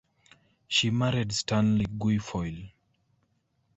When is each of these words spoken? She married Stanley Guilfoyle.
She 0.67 0.89
married 0.89 1.31
Stanley 1.31 1.85
Guilfoyle. 1.85 2.71